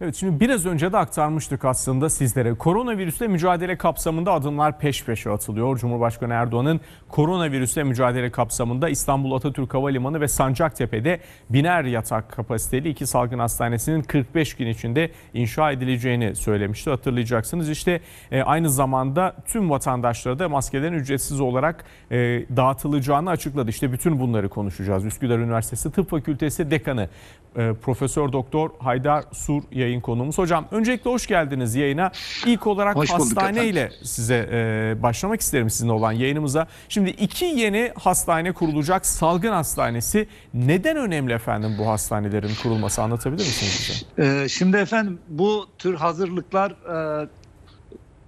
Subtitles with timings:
[0.00, 2.54] Evet şimdi biraz önce de aktarmıştık aslında sizlere.
[2.54, 5.78] Koronavirüsle mücadele kapsamında adımlar peş peşe atılıyor.
[5.78, 13.38] Cumhurbaşkanı Erdoğan'ın koronavirüsle mücadele kapsamında İstanbul Atatürk Havalimanı ve Sancaktepe'de biner yatak kapasiteli iki salgın
[13.38, 16.90] hastanesinin 45 gün içinde inşa edileceğini söylemişti.
[16.90, 22.16] Hatırlayacaksınız işte e, aynı zamanda tüm vatandaşlara da maskelerin ücretsiz olarak e,
[22.56, 23.70] dağıtılacağını açıkladı.
[23.70, 25.04] İşte bütün bunları konuşacağız.
[25.04, 27.08] Üsküdar Üniversitesi Tıp Fakültesi Dekanı
[27.56, 30.38] e, Profesör Doktor Haydar Sur yayın konuğumuz.
[30.38, 32.10] Hocam öncelikle hoş geldiniz yayına.
[32.46, 36.66] İlk olarak Hoş bulduk hastaneyle size e, başlamak isterim sizinle olan yayınımıza.
[36.88, 40.28] Şimdi iki yeni hastane kurulacak salgın hastanesi.
[40.54, 44.28] Neden önemli efendim bu hastanelerin kurulması anlatabilir misiniz bize?
[44.42, 47.28] Ee, şimdi efendim bu tür hazırlıklar e,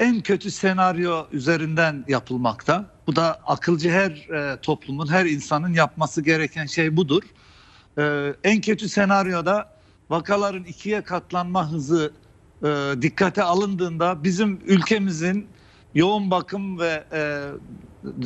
[0.00, 2.84] en kötü senaryo üzerinden yapılmakta.
[3.06, 7.22] Bu da akılcı her e, toplumun, her insanın yapması gereken şey budur.
[7.98, 9.68] Ee, en kötü senaryoda
[10.10, 12.12] vakaların ikiye katlanma hızı
[12.64, 12.68] e,
[13.02, 15.56] dikkate alındığında bizim ülkemizin
[15.94, 17.50] yoğun bakım ve e,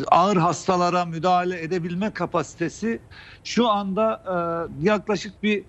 [0.08, 3.08] ağır hastalara müdahale edebilme kapasitesi
[3.44, 4.22] şu anda
[4.80, 5.64] e, yaklaşık bir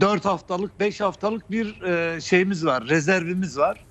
[0.00, 3.86] 4 haftalık 5 haftalık bir e, şeyimiz var rezervimiz var.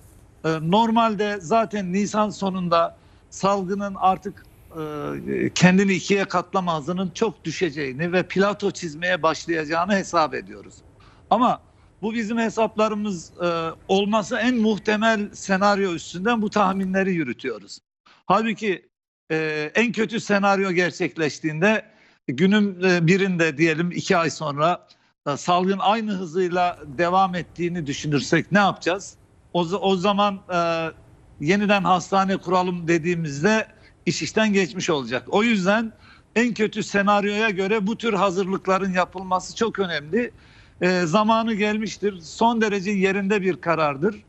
[0.46, 8.28] E, Normalde zaten Nisan sonunda salgının artık e, kendini ikiye katlama hızının çok düşeceğini ve
[8.28, 10.84] plato çizmeye başlayacağını hesap ediyoruz.
[11.32, 11.62] Ama
[12.02, 17.80] bu bizim hesaplarımız e, olması en muhtemel senaryo üstünden bu tahminleri yürütüyoruz.
[18.26, 18.90] Halbuki
[19.32, 21.86] e, en kötü senaryo gerçekleştiğinde
[22.28, 24.88] günün e, birinde diyelim iki ay sonra
[25.28, 29.16] e, salgın aynı hızıyla devam ettiğini düşünürsek ne yapacağız?
[29.54, 30.90] O, o zaman e,
[31.40, 33.68] yeniden hastane kuralım dediğimizde
[34.06, 35.24] iş işten geçmiş olacak.
[35.28, 35.94] O yüzden
[36.36, 40.32] en kötü senaryoya göre bu tür hazırlıkların yapılması çok önemli.
[40.82, 42.20] E, zamanı gelmiştir.
[42.20, 44.24] Son derece yerinde bir karardır.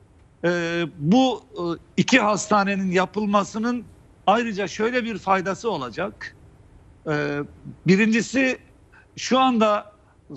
[0.44, 1.62] E, bu e,
[1.96, 3.84] iki hastanenin yapılmasının
[4.26, 6.36] ayrıca şöyle bir faydası olacak.
[7.10, 7.38] E,
[7.86, 8.58] birincisi
[9.16, 9.92] şu anda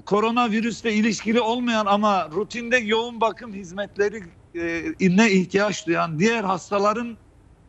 [0.05, 4.23] koronavirüsle ilişkili olmayan ama rutinde yoğun bakım hizmetleri
[4.55, 7.17] e, ne ihtiyaç duyan diğer hastaların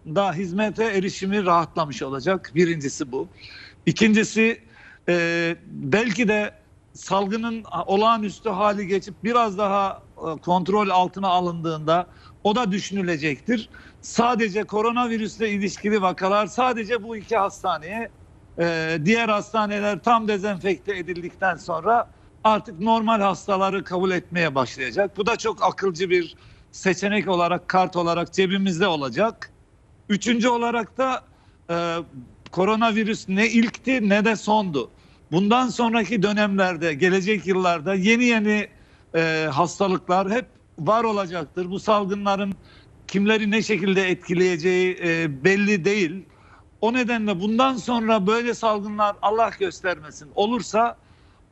[0.07, 2.53] da hizmete erişimi rahatlamış olacak.
[2.55, 3.29] Birincisi bu.
[3.87, 4.61] İkincisi
[5.09, 6.66] e, belki de
[6.97, 12.07] salgının olağanüstü hali geçip biraz daha e, kontrol altına alındığında
[12.45, 13.71] o da düşünülecektir.
[14.01, 18.11] Sadece koronavirüsle ilişkili vakalar sadece bu iki hastaneye
[18.61, 22.11] e, diğer hastaneler tam dezenfekte edildikten sonra
[22.45, 25.17] artık normal hastaları kabul etmeye başlayacak.
[25.17, 26.37] Bu da çok akılcı bir
[26.73, 29.53] seçenek olarak, kart olarak cebimizde olacak.
[30.09, 31.25] Üçüncü olarak da
[31.71, 31.97] e,
[32.53, 34.96] koronavirüs ne ilkti ne de sondu.
[35.33, 38.69] Bundan sonraki dönemlerde, gelecek yıllarda yeni yeni
[39.15, 40.47] e, hastalıklar hep
[40.79, 41.71] var olacaktır.
[41.71, 42.55] Bu salgınların
[43.09, 46.25] kimleri ne şekilde etkileyeceği e, belli değil.
[46.81, 50.97] O nedenle bundan sonra böyle salgınlar Allah göstermesin olursa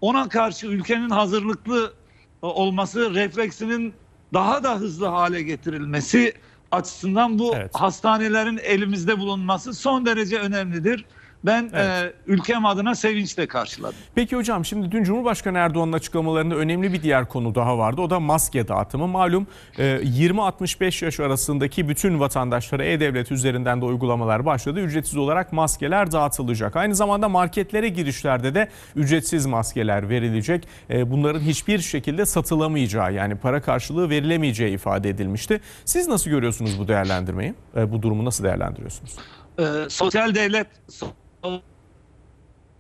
[0.01, 1.95] ona karşı ülkenin hazırlıklı
[2.43, 3.95] e, olması, refleksinin
[4.33, 6.33] daha da hızlı hale getirilmesi
[6.71, 7.71] açısından bu Evet.
[7.75, 11.05] hastanelerin elimizde bulunması son derece önemlidir.
[11.47, 11.87] Ben Evet.
[11.87, 13.97] e, ülkem adına sevinçle karşıladım.
[14.15, 18.00] Peki hocam şimdi dün Cumhurbaşkanı Erdoğan'ın açıklamalarında önemli bir diğer konu daha vardı.
[18.00, 19.09] O da maske dağıtımı.
[19.09, 19.47] Malum
[19.78, 24.81] e, 20-65 yaş arasındaki bütün vatandaşlara E-Devlet üzerinden de uygulamalar başladı.
[24.81, 26.77] Ücretsiz olarak maskeler dağıtılacak.
[26.77, 30.69] Aynı zamanda marketlere girişlerde de ücretsiz maskeler verilecek.
[30.91, 35.61] E, Bunların hiçbir şekilde satılamayacağı yani para karşılığı verilemeyeceği ifade edilmişti.
[35.84, 37.55] Siz nasıl görüyorsunuz bu değerlendirmeyi?
[37.76, 39.16] E, Bu durumu nasıl değerlendiriyorsunuz?
[39.59, 40.66] e, sosyal devlet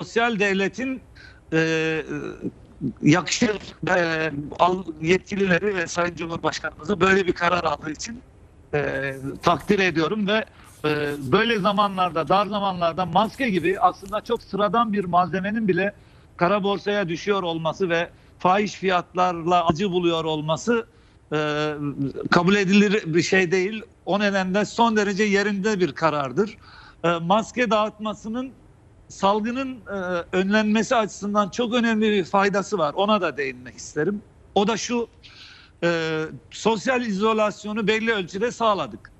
[0.00, 1.02] sosyal devletin
[1.52, 2.02] e,
[3.02, 3.56] yakışır
[3.88, 4.32] e,
[5.02, 8.22] yetkilileri ve Sayın Cumhurbaşkanımızı böyle bir karar aldığı için
[8.74, 10.44] e, takdir ediyorum ve
[10.84, 15.94] e, böyle zamanlarda dar zamanlarda maske gibi aslında çok sıradan bir malzemenin bile
[16.36, 20.86] kara borsaya düşüyor olması ve fahiş fiyatlarla acı buluyor olması
[21.32, 21.36] e,
[22.30, 23.82] kabul edilir bir şey değil.
[24.06, 26.56] O nedenle son derece yerinde bir karardır.
[27.04, 28.52] E, maske dağıtmasının
[29.08, 29.96] salgının e,
[30.32, 32.94] önlenmesi açısından çok önemli bir faydası var.
[32.94, 34.22] Ona da değinmek isterim.
[34.54, 35.08] O da şu
[35.84, 36.20] e,
[36.50, 39.10] sosyal izolasyonu belli ölçüde sağladık.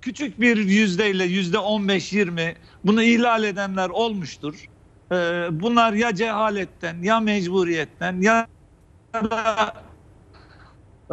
[0.00, 2.54] Küçük bir yüzdeyle yüzde 15-20
[2.84, 4.68] bunu ihlal edenler olmuştur.
[5.12, 5.16] E,
[5.50, 8.46] bunlar ya cehaletten ya mecburiyetten ya
[9.14, 9.72] da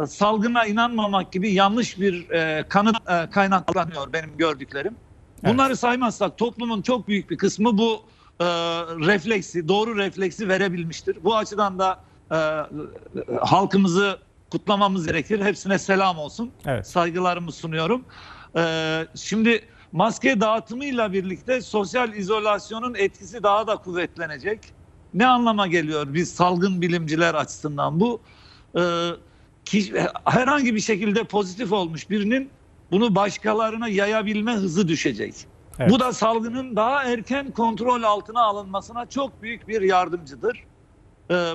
[0.06, 2.28] salgına inanmamak gibi yanlış bir
[2.68, 2.96] kanıt
[3.30, 4.96] kaynaklanıyor benim gördüklerim.
[5.48, 8.02] Bunları saymazsak toplumun çok büyük bir kısmı bu
[8.40, 8.44] e,
[9.06, 11.24] refleksi, doğru refleksi verebilmiştir.
[11.24, 12.38] Bu açıdan da e,
[13.40, 14.18] halkımızı
[14.50, 15.40] kutlamamız gerekir.
[15.44, 16.52] Hepsine selam olsun.
[16.66, 16.86] Evet.
[16.86, 18.04] Saygılarımı sunuyorum.
[18.56, 24.60] Ee, şimdi maske dağıtımıyla birlikte sosyal izolasyonun etkisi daha da kuvvetlenecek.
[25.14, 28.22] Ne anlama geliyor biz salgın bilimciler açısından bu?
[29.64, 29.94] Ki-
[30.24, 32.50] herhangi bir şekilde pozitif olmuş birinin
[32.90, 35.34] bunu başkalarına yayabilme hızı düşecek.
[35.78, 35.90] Evet.
[35.90, 40.64] Bu da salgının daha erken kontrol altına alınmasına çok büyük bir yardımcıdır.
[41.30, 41.52] Ee,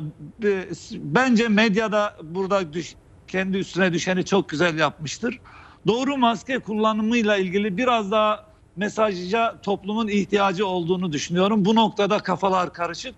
[0.94, 2.96] bence medyada burada düş-
[3.28, 5.40] kendi üstüne düşeni çok güzel yapmıştır.
[5.88, 8.46] Doğru maske kullanımıyla ilgili biraz daha
[8.76, 11.66] mesajca toplumun ihtiyacı olduğunu düşünüyorum.
[11.66, 13.16] Bu noktada kafalar karışık.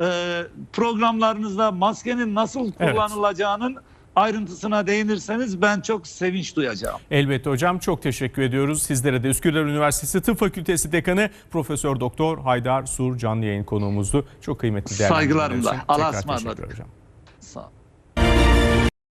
[0.00, 2.94] Ee, programlarınızda maskenin nasıl Evet.
[4.16, 7.00] Ayrıntısına değinirseniz ben çok sevinç duyacağım.
[7.10, 8.82] Elbette hocam çok teşekkür ediyoruz.
[8.82, 14.26] Sizlere de Üsküdar Üniversitesi Tıp Fakültesi Dekanı Profesör Doktor Haydar Sur canlı yayın konuğumuzdu.
[14.40, 15.84] Çok kıymetli için Saygılarımla.
[15.88, 16.76] Allah'a ısmarladık.
[17.40, 17.81] Sağ olun.